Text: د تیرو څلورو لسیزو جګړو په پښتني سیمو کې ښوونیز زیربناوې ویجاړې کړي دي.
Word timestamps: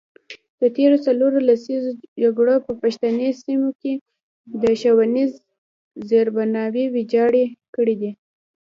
د 0.61 0.63
تیرو 0.75 0.97
څلورو 1.05 1.37
لسیزو 1.49 1.91
جګړو 2.21 2.55
په 2.65 2.71
پښتني 2.81 3.29
سیمو 3.41 3.71
کې 3.81 3.93
ښوونیز 4.81 5.31
زیربناوې 6.09 6.85
ویجاړې 6.95 7.45
کړي 7.75 7.95
دي. 8.01 8.11